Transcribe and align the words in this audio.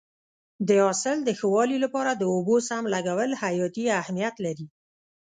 د 0.67 0.69
حاصل 0.83 1.17
د 1.23 1.29
ښه 1.39 1.47
والي 1.55 1.77
لپاره 1.85 2.11
د 2.15 2.23
اوبو 2.33 2.55
سم 2.67 2.83
لګول 2.93 3.31
حیاتي 3.41 3.85
اهمیت 4.01 4.35
لري. 4.45 4.67